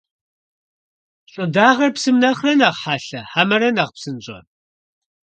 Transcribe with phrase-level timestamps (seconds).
[1.31, 4.39] ЩӀыдагъэр псым нэхърэ нэхъ хьэлъэ хьэмэрэ нэхъ псынщӀэ?